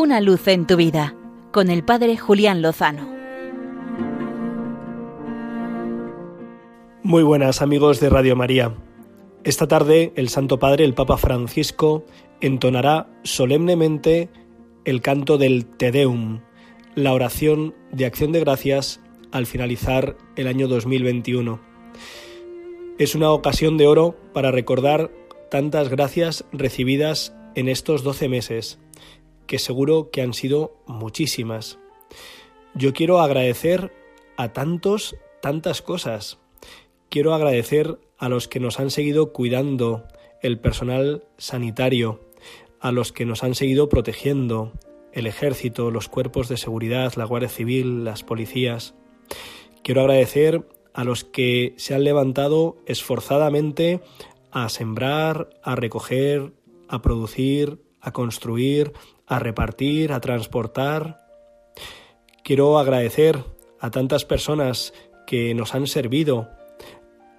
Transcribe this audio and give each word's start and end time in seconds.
Una 0.00 0.22
luz 0.22 0.48
en 0.48 0.66
tu 0.66 0.76
vida 0.76 1.14
con 1.52 1.68
el 1.68 1.84
Padre 1.84 2.16
Julián 2.16 2.62
Lozano. 2.62 3.06
Muy 7.02 7.22
buenas 7.22 7.60
amigos 7.60 8.00
de 8.00 8.08
Radio 8.08 8.34
María. 8.34 8.74
Esta 9.44 9.68
tarde 9.68 10.14
el 10.16 10.30
Santo 10.30 10.58
Padre, 10.58 10.86
el 10.86 10.94
Papa 10.94 11.18
Francisco, 11.18 12.06
entonará 12.40 13.10
solemnemente 13.24 14.30
el 14.86 15.02
canto 15.02 15.36
del 15.36 15.66
Te 15.66 15.92
Deum, 15.92 16.40
la 16.94 17.12
oración 17.12 17.74
de 17.92 18.06
acción 18.06 18.32
de 18.32 18.40
gracias 18.40 19.02
al 19.32 19.44
finalizar 19.44 20.16
el 20.34 20.46
año 20.46 20.66
2021. 20.66 21.60
Es 22.98 23.14
una 23.14 23.32
ocasión 23.32 23.76
de 23.76 23.86
oro 23.86 24.16
para 24.32 24.50
recordar 24.50 25.10
tantas 25.50 25.90
gracias 25.90 26.46
recibidas 26.52 27.34
en 27.54 27.68
estos 27.68 28.02
doce 28.02 28.30
meses 28.30 28.78
que 29.50 29.58
seguro 29.58 30.12
que 30.12 30.22
han 30.22 30.32
sido 30.32 30.76
muchísimas. 30.86 31.80
Yo 32.72 32.92
quiero 32.92 33.18
agradecer 33.18 33.92
a 34.36 34.52
tantos, 34.52 35.16
tantas 35.42 35.82
cosas. 35.82 36.38
Quiero 37.08 37.34
agradecer 37.34 37.98
a 38.16 38.28
los 38.28 38.46
que 38.46 38.60
nos 38.60 38.78
han 38.78 38.90
seguido 38.90 39.32
cuidando, 39.32 40.04
el 40.40 40.60
personal 40.60 41.24
sanitario, 41.36 42.20
a 42.78 42.92
los 42.92 43.10
que 43.10 43.26
nos 43.26 43.42
han 43.42 43.56
seguido 43.56 43.88
protegiendo, 43.88 44.70
el 45.12 45.26
ejército, 45.26 45.90
los 45.90 46.08
cuerpos 46.08 46.48
de 46.48 46.56
seguridad, 46.56 47.14
la 47.16 47.24
Guardia 47.24 47.48
Civil, 47.48 48.04
las 48.04 48.22
policías. 48.22 48.94
Quiero 49.82 50.02
agradecer 50.02 50.64
a 50.94 51.02
los 51.02 51.24
que 51.24 51.74
se 51.76 51.96
han 51.96 52.04
levantado 52.04 52.76
esforzadamente 52.86 54.00
a 54.52 54.68
sembrar, 54.68 55.50
a 55.64 55.74
recoger, 55.74 56.52
a 56.86 57.02
producir, 57.02 57.80
a 58.00 58.12
construir, 58.12 58.92
a 59.30 59.38
repartir, 59.38 60.12
a 60.12 60.20
transportar. 60.20 61.24
Quiero 62.42 62.78
agradecer 62.78 63.44
a 63.78 63.90
tantas 63.90 64.24
personas 64.24 64.92
que 65.26 65.54
nos 65.54 65.74
han 65.74 65.86
servido, 65.86 66.50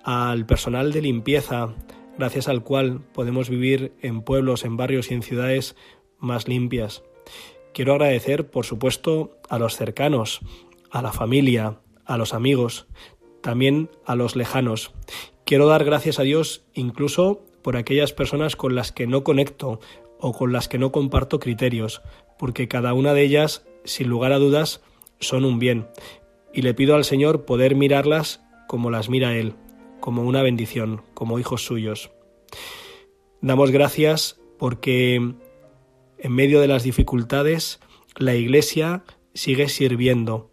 al 0.03 0.45
personal 0.45 0.94
de 0.94 1.02
limpieza, 1.02 1.75
gracias 2.17 2.48
al 2.48 2.64
cual 2.64 3.02
podemos 3.14 3.50
vivir 3.50 3.94
en 4.02 4.22
pueblos, 4.22 4.64
en 4.64 4.78
barrios 4.78 5.11
y 5.11 5.16
en 5.16 5.22
ciudades 5.22 5.75
más 6.17 6.48
limpias. 6.48 7.03
Quiero 7.73 7.94
agradecer, 7.94 8.50
por 8.50 8.66
supuesto, 8.66 9.38
a 9.50 9.59
los 9.59 9.76
cercanos, 9.76 10.39
a 10.92 11.02
la 11.02 11.11
familia, 11.11 11.80
a 12.05 12.17
los 12.17 12.33
amigos, 12.33 12.88
también 13.42 13.89
a 14.05 14.16
los 14.16 14.38
lejanos. 14.38 14.94
Quiero 15.45 15.67
dar 15.67 15.83
gracias 15.83 16.20
a 16.20 16.23
Dios 16.23 16.64
incluso 16.73 17.44
por 17.61 17.76
aquellas 17.76 18.14
personas 18.14 18.55
con 18.55 18.76
las 18.76 18.94
que 18.94 19.08
no 19.08 19.26
conecto 19.26 19.81
o 20.22 20.31
con 20.33 20.53
las 20.53 20.67
que 20.67 20.77
no 20.77 20.91
comparto 20.91 21.39
criterios, 21.39 22.02
porque 22.38 22.67
cada 22.67 22.94
una 22.94 23.14
de 23.14 23.23
ellas, 23.23 23.66
sin 23.83 24.08
lugar 24.08 24.31
a 24.31 24.39
dudas, 24.39 24.81
son 25.19 25.44
un 25.44 25.59
bien, 25.59 25.88
y 26.53 26.61
le 26.61 26.73
pido 26.73 26.95
al 26.95 27.03
Señor 27.03 27.45
poder 27.45 27.75
mirarlas 27.75 28.42
como 28.67 28.89
las 28.89 29.09
mira 29.09 29.36
Él, 29.36 29.55
como 29.99 30.23
una 30.23 30.42
bendición, 30.42 31.02
como 31.14 31.39
hijos 31.39 31.66
suyos. 31.66 32.11
Damos 33.42 33.72
gracias 33.72 34.39
porque 34.58 35.16
en 35.16 36.31
medio 36.31 36.61
de 36.61 36.67
las 36.67 36.83
dificultades 36.83 37.80
la 38.16 38.36
Iglesia 38.36 39.03
sigue 39.33 39.69
sirviendo. 39.69 40.52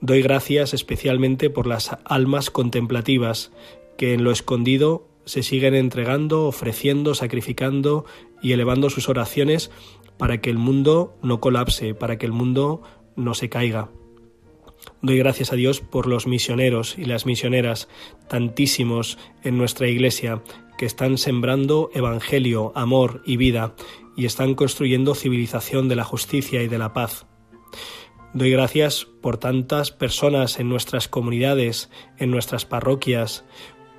Doy 0.00 0.20
gracias 0.22 0.74
especialmente 0.74 1.48
por 1.48 1.66
las 1.66 1.96
almas 2.04 2.50
contemplativas 2.50 3.52
que 3.96 4.14
en 4.14 4.24
lo 4.24 4.30
escondido 4.32 5.08
se 5.24 5.42
siguen 5.42 5.74
entregando, 5.74 6.46
ofreciendo, 6.46 7.14
sacrificando 7.14 8.04
y 8.42 8.52
elevando 8.52 8.90
sus 8.90 9.08
oraciones 9.08 9.70
para 10.18 10.40
que 10.40 10.50
el 10.50 10.58
mundo 10.58 11.16
no 11.22 11.40
colapse, 11.40 11.94
para 11.94 12.18
que 12.18 12.26
el 12.26 12.32
mundo 12.32 12.82
no 13.16 13.34
se 13.34 13.48
caiga. 13.48 13.90
Doy 15.00 15.18
gracias 15.18 15.52
a 15.52 15.56
Dios 15.56 15.80
por 15.80 16.06
los 16.06 16.26
misioneros 16.26 16.96
y 16.98 17.04
las 17.04 17.26
misioneras, 17.26 17.88
tantísimos 18.28 19.18
en 19.42 19.58
nuestra 19.58 19.88
Iglesia, 19.88 20.42
que 20.78 20.86
están 20.86 21.18
sembrando 21.18 21.90
evangelio, 21.94 22.72
amor 22.74 23.22
y 23.24 23.36
vida, 23.36 23.74
y 24.16 24.26
están 24.26 24.54
construyendo 24.54 25.14
civilización 25.14 25.88
de 25.88 25.96
la 25.96 26.04
justicia 26.04 26.62
y 26.62 26.68
de 26.68 26.78
la 26.78 26.92
paz. 26.92 27.26
Doy 28.34 28.50
gracias 28.50 29.06
por 29.20 29.36
tantas 29.36 29.90
personas 29.90 30.58
en 30.58 30.68
nuestras 30.68 31.06
comunidades, 31.06 31.90
en 32.18 32.30
nuestras 32.30 32.64
parroquias, 32.64 33.44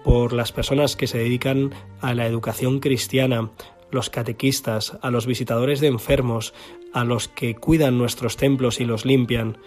por 0.04 0.34
las 0.34 0.52
personas 0.52 0.96
que 0.96 1.08
se 1.08 1.18
dedican 1.18 1.74
a 2.02 2.14
la 2.14 2.28
educación 2.28 2.80
cristiana, 2.80 3.52
los 3.92 4.10
catequistas, 4.10 4.98
a 5.02 5.12
los 5.12 5.26
visitadores 5.26 5.80
de 5.80 5.88
enfermos, 5.88 6.54
a 6.94 7.04
los 7.04 7.28
que 7.28 7.56
cuidan 7.56 7.98
nuestros 7.98 8.38
templos 8.38 8.80
y 8.80 8.86
los 8.86 9.06
limpian, 9.06 9.58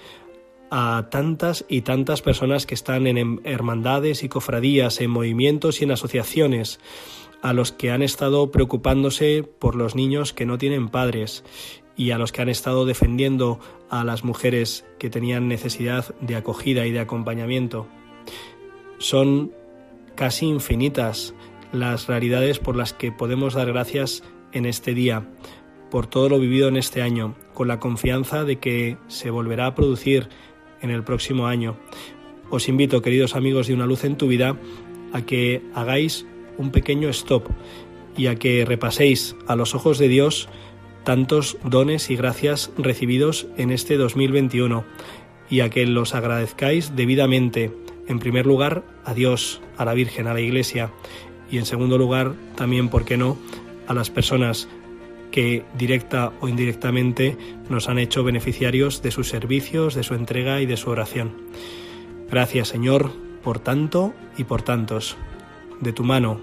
a 0.70 1.08
tantas 1.10 1.64
y 1.68 1.82
tantas 1.82 2.22
personas 2.22 2.66
que 2.66 2.74
están 2.74 3.06
en 3.06 3.40
hermandades 3.44 4.24
y 4.24 4.28
cofradías, 4.28 5.00
en 5.00 5.10
movimientos 5.10 5.80
y 5.80 5.84
en 5.84 5.92
asociaciones, 5.92 6.80
a 7.42 7.52
los 7.52 7.72
que 7.72 7.90
han 7.90 8.02
estado 8.02 8.50
preocupándose 8.50 9.44
por 9.44 9.76
los 9.76 9.94
niños 9.94 10.32
que 10.32 10.46
no 10.46 10.58
tienen 10.58 10.88
padres 10.88 11.44
y 11.96 12.10
a 12.10 12.18
los 12.18 12.32
que 12.32 12.42
han 12.42 12.48
estado 12.48 12.84
defendiendo 12.84 13.60
a 13.88 14.04
las 14.04 14.24
mujeres 14.24 14.84
que 14.98 15.10
tenían 15.10 15.48
necesidad 15.48 16.14
de 16.20 16.36
acogida 16.36 16.86
y 16.86 16.92
de 16.92 17.00
acompañamiento. 17.00 17.86
Son 18.98 19.52
casi 20.16 20.46
infinitas 20.46 21.34
las 21.72 22.08
realidades 22.08 22.58
por 22.58 22.74
las 22.74 22.92
que 22.92 23.12
podemos 23.12 23.54
dar 23.54 23.68
gracias 23.68 24.24
en 24.52 24.66
este 24.66 24.94
día, 24.94 25.28
por 25.90 26.06
todo 26.06 26.28
lo 26.28 26.40
vivido 26.40 26.68
en 26.68 26.76
este 26.76 27.02
año, 27.02 27.36
con 27.54 27.68
la 27.68 27.78
confianza 27.78 28.44
de 28.44 28.56
que 28.56 28.96
se 29.06 29.30
volverá 29.30 29.66
a 29.66 29.74
producir 29.74 30.28
en 30.80 30.90
el 30.90 31.04
próximo 31.04 31.46
año. 31.46 31.76
Os 32.50 32.68
invito, 32.68 33.02
queridos 33.02 33.36
amigos 33.36 33.66
de 33.66 33.74
Una 33.74 33.86
Luz 33.86 34.04
en 34.04 34.16
tu 34.16 34.26
Vida, 34.26 34.56
a 35.12 35.22
que 35.22 35.62
hagáis 35.74 36.26
un 36.58 36.70
pequeño 36.70 37.08
stop 37.10 37.48
y 38.16 38.26
a 38.26 38.36
que 38.36 38.64
repaséis 38.64 39.36
a 39.46 39.56
los 39.56 39.74
ojos 39.74 39.98
de 39.98 40.08
Dios 40.08 40.48
tantos 41.04 41.58
dones 41.62 42.10
y 42.10 42.16
gracias 42.16 42.72
recibidos 42.76 43.46
en 43.56 43.70
este 43.70 43.96
2021 43.96 44.84
y 45.48 45.60
a 45.60 45.70
que 45.70 45.86
los 45.86 46.14
agradezcáis 46.14 46.96
debidamente 46.96 47.72
en 48.08 48.18
primer 48.18 48.46
lugar, 48.46 48.84
a 49.04 49.14
Dios, 49.14 49.60
a 49.76 49.84
la 49.84 49.94
Virgen, 49.94 50.26
a 50.26 50.34
la 50.34 50.40
Iglesia 50.40 50.90
y 51.50 51.58
en 51.58 51.66
segundo 51.66 51.98
lugar, 51.98 52.34
también, 52.56 52.88
¿por 52.88 53.04
qué 53.04 53.16
no?, 53.16 53.36
a 53.86 53.94
las 53.94 54.10
personas 54.10 54.68
que 55.30 55.64
directa 55.76 56.32
o 56.40 56.48
indirectamente 56.48 57.36
nos 57.68 57.88
han 57.88 57.98
hecho 57.98 58.24
beneficiarios 58.24 59.02
de 59.02 59.10
sus 59.10 59.28
servicios, 59.28 59.94
de 59.94 60.02
su 60.02 60.14
entrega 60.14 60.60
y 60.60 60.66
de 60.66 60.76
su 60.76 60.90
oración. 60.90 61.32
Gracias, 62.30 62.68
Señor, 62.68 63.12
por 63.44 63.58
tanto 63.60 64.14
y 64.36 64.44
por 64.44 64.62
tantos. 64.62 65.16
De 65.80 65.92
tu 65.92 66.04
mano, 66.04 66.40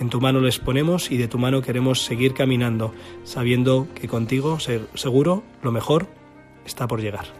en 0.00 0.08
tu 0.08 0.20
mano 0.20 0.40
les 0.40 0.58
ponemos 0.58 1.10
y 1.10 1.16
de 1.16 1.28
tu 1.28 1.38
mano 1.38 1.62
queremos 1.62 2.02
seguir 2.02 2.32
caminando, 2.32 2.94
sabiendo 3.24 3.86
que 3.94 4.08
contigo, 4.08 4.58
seguro, 4.94 5.44
lo 5.62 5.70
mejor 5.70 6.08
está 6.64 6.88
por 6.88 7.00
llegar. 7.00 7.39